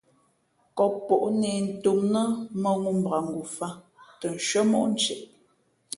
Kǒppǒʼ 0.77 1.23
nē 1.41 1.51
ntōm 1.69 1.99
nά 2.13 2.21
mᾱŋū 2.61 2.89
mbakngofāt 2.99 3.75
tα 4.19 4.27
nshʉ́ά 4.35 4.61
móʼ 4.71 4.85
ntieʼ. 4.93 5.21